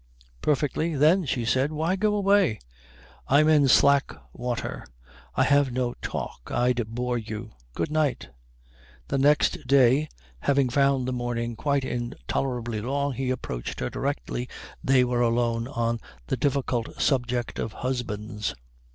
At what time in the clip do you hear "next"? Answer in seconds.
9.19-9.67